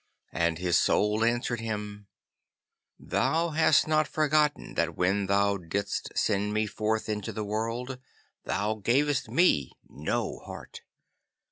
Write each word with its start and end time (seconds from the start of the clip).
And 0.31 0.57
his 0.57 0.79
Soul 0.79 1.23
answered 1.23 1.59
him, 1.59 2.07
'Thou 2.97 3.49
hast 3.51 3.87
not 3.87 4.07
forgotten 4.07 4.73
that 4.73 4.97
when 4.97 5.27
thou 5.27 5.57
didst 5.57 6.11
send 6.15 6.55
me 6.55 6.65
forth 6.65 7.07
into 7.07 7.31
the 7.31 7.45
world 7.45 7.99
thou 8.43 8.81
gavest 8.83 9.29
me 9.29 9.73
no 9.87 10.39
heart. 10.39 10.81